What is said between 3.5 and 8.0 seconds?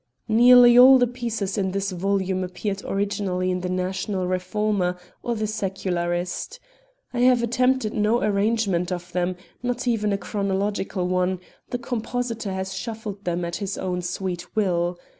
in the National Reformer or the Secularist. I have attempted